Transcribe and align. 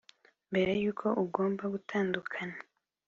mbere 0.51 0.71
yuko 0.81 1.07
ugomba 1.23 1.63
gutandukana. 1.73 2.57